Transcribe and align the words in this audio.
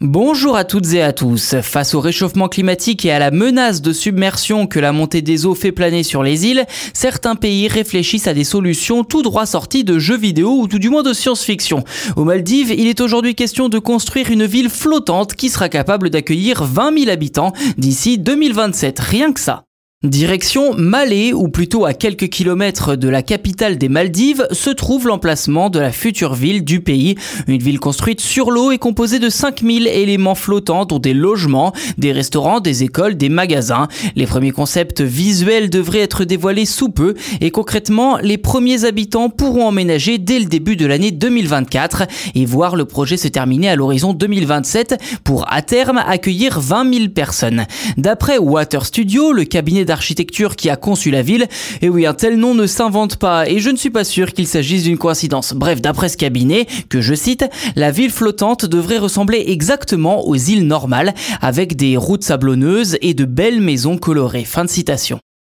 Bonjour 0.00 0.56
à 0.56 0.62
toutes 0.62 0.92
et 0.92 1.02
à 1.02 1.12
tous. 1.12 1.56
Face 1.60 1.92
au 1.92 1.98
réchauffement 1.98 2.46
climatique 2.46 3.04
et 3.04 3.10
à 3.10 3.18
la 3.18 3.32
menace 3.32 3.82
de 3.82 3.92
submersion 3.92 4.68
que 4.68 4.78
la 4.78 4.92
montée 4.92 5.22
des 5.22 5.44
eaux 5.44 5.56
fait 5.56 5.72
planer 5.72 6.04
sur 6.04 6.22
les 6.22 6.46
îles, 6.46 6.66
certains 6.94 7.34
pays 7.34 7.66
réfléchissent 7.66 8.28
à 8.28 8.32
des 8.32 8.44
solutions 8.44 9.02
tout 9.02 9.22
droit 9.22 9.44
sorties 9.44 9.82
de 9.82 9.98
jeux 9.98 10.16
vidéo 10.16 10.56
ou 10.60 10.68
tout 10.68 10.78
du 10.78 10.88
moins 10.88 11.02
de 11.02 11.12
science-fiction. 11.12 11.82
Aux 12.14 12.22
Maldives, 12.22 12.70
il 12.70 12.86
est 12.86 13.00
aujourd'hui 13.00 13.34
question 13.34 13.68
de 13.68 13.80
construire 13.80 14.30
une 14.30 14.44
ville 14.44 14.70
flottante 14.70 15.34
qui 15.34 15.48
sera 15.48 15.68
capable 15.68 16.10
d'accueillir 16.10 16.62
20 16.62 16.96
000 16.96 17.10
habitants 17.10 17.52
d'ici 17.76 18.18
2027. 18.18 19.00
Rien 19.00 19.32
que 19.32 19.40
ça. 19.40 19.64
Direction 20.04 20.74
Malé, 20.74 21.32
ou 21.32 21.48
plutôt 21.48 21.84
à 21.84 21.92
quelques 21.92 22.28
kilomètres 22.28 22.94
de 22.94 23.08
la 23.08 23.24
capitale 23.24 23.78
des 23.78 23.88
Maldives, 23.88 24.46
se 24.52 24.70
trouve 24.70 25.08
l'emplacement 25.08 25.70
de 25.70 25.80
la 25.80 25.90
future 25.90 26.34
ville 26.34 26.62
du 26.62 26.80
pays. 26.80 27.16
Une 27.48 27.60
ville 27.60 27.80
construite 27.80 28.20
sur 28.20 28.52
l'eau 28.52 28.70
et 28.70 28.78
composée 28.78 29.18
de 29.18 29.28
5000 29.28 29.88
éléments 29.88 30.36
flottants 30.36 30.84
dont 30.84 31.00
des 31.00 31.14
logements, 31.14 31.72
des 31.96 32.12
restaurants, 32.12 32.60
des 32.60 32.84
écoles, 32.84 33.16
des 33.16 33.28
magasins. 33.28 33.88
Les 34.14 34.28
premiers 34.28 34.52
concepts 34.52 35.00
visuels 35.00 35.68
devraient 35.68 35.98
être 35.98 36.22
dévoilés 36.22 36.64
sous 36.64 36.90
peu 36.90 37.14
et 37.40 37.50
concrètement, 37.50 38.18
les 38.18 38.38
premiers 38.38 38.84
habitants 38.84 39.30
pourront 39.30 39.66
emménager 39.66 40.18
dès 40.18 40.38
le 40.38 40.44
début 40.44 40.76
de 40.76 40.86
l'année 40.86 41.10
2024 41.10 42.04
et 42.36 42.46
voir 42.46 42.76
le 42.76 42.84
projet 42.84 43.16
se 43.16 43.26
terminer 43.26 43.68
à 43.68 43.74
l'horizon 43.74 44.12
2027 44.12 44.94
pour 45.24 45.52
à 45.52 45.60
terme 45.60 46.00
accueillir 46.06 46.60
20 46.60 46.94
000 46.94 47.08
personnes. 47.08 47.66
D'après 47.96 48.38
Water 48.38 48.86
Studio, 48.86 49.32
le 49.32 49.42
cabinet 49.42 49.87
d'architecture 49.88 50.54
qui 50.54 50.70
a 50.70 50.76
conçu 50.76 51.10
la 51.10 51.22
ville. 51.22 51.48
Et 51.82 51.88
oui, 51.88 52.06
un 52.06 52.14
tel 52.14 52.36
nom 52.36 52.54
ne 52.54 52.66
s'invente 52.66 53.16
pas 53.16 53.48
et 53.48 53.58
je 53.58 53.70
ne 53.70 53.76
suis 53.76 53.90
pas 53.90 54.04
sûr 54.04 54.32
qu'il 54.32 54.46
s'agisse 54.46 54.84
d'une 54.84 54.98
coïncidence. 54.98 55.54
Bref, 55.54 55.82
d'après 55.82 56.08
ce 56.08 56.16
cabinet, 56.16 56.66
que 56.88 57.00
je 57.00 57.14
cite, 57.14 57.44
la 57.74 57.90
ville 57.90 58.12
flottante 58.12 58.64
devrait 58.64 58.98
ressembler 58.98 59.44
exactement 59.48 60.26
aux 60.26 60.36
îles 60.36 60.66
normales 60.66 61.14
avec 61.40 61.74
des 61.76 61.96
routes 61.96 62.24
sablonneuses 62.24 62.96
et 63.00 63.14
de 63.14 63.24
belles 63.24 63.60
maisons 63.60 63.98
colorées. 63.98 64.44
Fin 64.44 64.64
de 64.64 64.70
citation. 64.70 65.18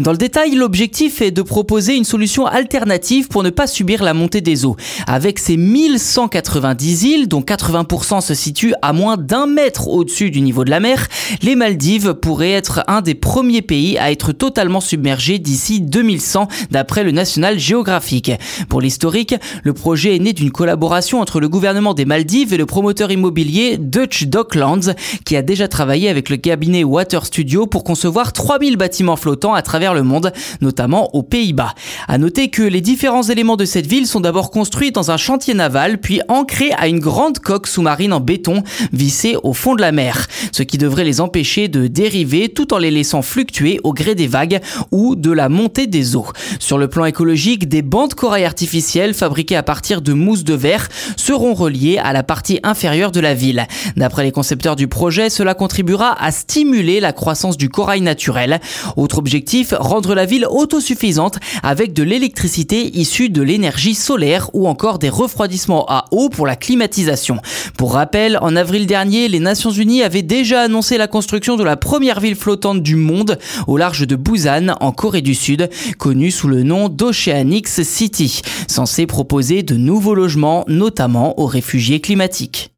Dans 0.00 0.12
le 0.12 0.16
détail, 0.16 0.54
l'objectif 0.54 1.20
est 1.20 1.30
de 1.30 1.42
proposer 1.42 1.94
une 1.94 2.04
solution 2.04 2.46
alternative 2.46 3.28
pour 3.28 3.42
ne 3.42 3.50
pas 3.50 3.66
subir 3.66 4.02
la 4.02 4.14
montée 4.14 4.40
des 4.40 4.64
eaux. 4.64 4.74
Avec 5.06 5.38
ces 5.38 5.58
1190 5.58 7.02
îles, 7.04 7.28
dont 7.28 7.42
80% 7.42 8.22
se 8.22 8.32
situent 8.32 8.72
à 8.80 8.94
moins 8.94 9.18
d'un 9.18 9.46
mètre 9.46 9.88
au-dessus 9.88 10.30
du 10.30 10.40
niveau 10.40 10.64
de 10.64 10.70
la 10.70 10.80
mer, 10.80 11.06
les 11.42 11.54
Maldives 11.54 12.14
pourraient 12.14 12.52
être 12.52 12.82
un 12.86 13.02
des 13.02 13.14
premiers 13.14 13.60
pays 13.60 13.98
à 13.98 14.10
être 14.10 14.32
totalement 14.32 14.80
submergés 14.80 15.38
d'ici 15.38 15.82
2100, 15.82 16.48
d'après 16.70 17.04
le 17.04 17.10
National 17.10 17.58
Geographic. 17.58 18.32
Pour 18.70 18.80
l'historique, 18.80 19.34
le 19.64 19.74
projet 19.74 20.16
est 20.16 20.20
né 20.20 20.32
d'une 20.32 20.50
collaboration 20.50 21.20
entre 21.20 21.40
le 21.40 21.50
gouvernement 21.50 21.92
des 21.92 22.06
Maldives 22.06 22.54
et 22.54 22.56
le 22.56 22.64
promoteur 22.64 23.12
immobilier 23.12 23.76
Dutch 23.76 24.24
Docklands, 24.24 24.94
qui 25.26 25.36
a 25.36 25.42
déjà 25.42 25.68
travaillé 25.68 26.08
avec 26.08 26.30
le 26.30 26.38
cabinet 26.38 26.84
Water 26.84 27.26
Studio 27.26 27.66
pour 27.66 27.84
concevoir 27.84 28.32
3000 28.32 28.78
bâtiments 28.78 29.16
flottants 29.16 29.52
à 29.52 29.60
travers 29.60 29.89
le 29.94 30.02
monde, 30.02 30.32
notamment 30.60 31.14
aux 31.14 31.22
Pays-Bas. 31.22 31.74
À 32.08 32.18
noter 32.18 32.48
que 32.48 32.62
les 32.62 32.80
différents 32.80 33.22
éléments 33.22 33.56
de 33.56 33.64
cette 33.64 33.86
ville 33.86 34.06
sont 34.06 34.20
d'abord 34.20 34.50
construits 34.50 34.92
dans 34.92 35.10
un 35.10 35.16
chantier 35.16 35.54
naval, 35.54 35.98
puis 35.98 36.20
ancrés 36.28 36.72
à 36.78 36.88
une 36.88 37.00
grande 37.00 37.38
coque 37.38 37.66
sous-marine 37.66 38.12
en 38.12 38.20
béton 38.20 38.62
vissée 38.92 39.36
au 39.42 39.52
fond 39.52 39.74
de 39.74 39.80
la 39.80 39.92
mer, 39.92 40.26
ce 40.52 40.62
qui 40.62 40.78
devrait 40.78 41.04
les 41.04 41.20
empêcher 41.20 41.68
de 41.68 41.86
dériver 41.86 42.48
tout 42.48 42.74
en 42.74 42.78
les 42.78 42.90
laissant 42.90 43.22
fluctuer 43.22 43.80
au 43.84 43.92
gré 43.92 44.14
des 44.14 44.26
vagues 44.26 44.60
ou 44.90 45.16
de 45.16 45.30
la 45.30 45.48
montée 45.48 45.86
des 45.86 46.16
eaux. 46.16 46.26
Sur 46.58 46.78
le 46.78 46.88
plan 46.88 47.04
écologique, 47.04 47.68
des 47.68 47.82
bandes 47.82 48.14
corail 48.14 48.44
artificielles 48.44 49.14
fabriquées 49.14 49.56
à 49.56 49.62
partir 49.62 50.02
de 50.02 50.12
mousse 50.12 50.44
de 50.44 50.54
verre 50.54 50.88
seront 51.16 51.54
reliées 51.54 51.98
à 51.98 52.12
la 52.12 52.22
partie 52.22 52.60
inférieure 52.62 53.12
de 53.12 53.20
la 53.20 53.34
ville. 53.34 53.66
D'après 53.96 54.24
les 54.24 54.32
concepteurs 54.32 54.76
du 54.76 54.88
projet, 54.88 55.30
cela 55.30 55.54
contribuera 55.54 56.20
à 56.22 56.30
stimuler 56.30 57.00
la 57.00 57.12
croissance 57.12 57.56
du 57.56 57.68
corail 57.68 58.00
naturel. 58.00 58.60
Autre 58.96 59.18
objectif, 59.18 59.74
rendre 59.80 60.14
la 60.14 60.26
ville 60.26 60.46
autosuffisante 60.48 61.38
avec 61.62 61.92
de 61.92 62.02
l'électricité 62.02 62.96
issue 62.96 63.30
de 63.30 63.42
l'énergie 63.42 63.94
solaire 63.94 64.50
ou 64.52 64.68
encore 64.68 64.98
des 64.98 65.08
refroidissements 65.08 65.86
à 65.88 66.04
eau 66.12 66.28
pour 66.28 66.46
la 66.46 66.56
climatisation. 66.56 67.38
Pour 67.76 67.94
rappel, 67.94 68.38
en 68.42 68.54
avril 68.56 68.86
dernier, 68.86 69.28
les 69.28 69.40
Nations 69.40 69.70
Unies 69.70 70.02
avaient 70.02 70.22
déjà 70.22 70.62
annoncé 70.62 70.98
la 70.98 71.08
construction 71.08 71.56
de 71.56 71.64
la 71.64 71.76
première 71.76 72.20
ville 72.20 72.36
flottante 72.36 72.82
du 72.82 72.96
monde 72.96 73.38
au 73.66 73.76
large 73.76 74.06
de 74.06 74.16
Busan 74.16 74.74
en 74.80 74.92
Corée 74.92 75.22
du 75.22 75.34
Sud, 75.34 75.70
connue 75.98 76.30
sous 76.30 76.48
le 76.48 76.62
nom 76.62 76.88
d'Oceanix 76.88 77.82
City, 77.82 78.42
censée 78.68 79.06
proposer 79.06 79.62
de 79.62 79.76
nouveaux 79.76 80.14
logements, 80.14 80.64
notamment 80.68 81.38
aux 81.40 81.46
réfugiés 81.46 82.00
climatiques. 82.00 82.69